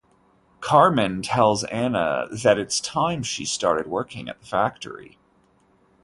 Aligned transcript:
Carmen 0.61 1.21
tells 1.21 1.63
Ana 1.65 2.25
that 2.31 2.57
it's 2.57 2.81
time 2.81 3.21
she 3.21 3.45
started 3.45 3.85
working 3.85 4.29
at 4.29 4.39
the 4.39 4.47
factory. 4.47 5.19